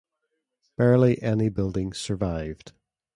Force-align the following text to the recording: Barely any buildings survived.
Barely 0.77 1.21
any 1.21 1.49
buildings 1.49 1.99
survived. 1.99 2.71